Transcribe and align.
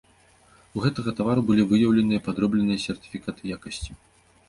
У 0.77 0.85
гэтага 0.85 1.13
тавару 1.19 1.45
былі 1.51 1.67
выяўленыя 1.73 2.25
падробленых 2.31 2.85
сертыфікаты 2.89 3.41
якасці. 3.61 3.91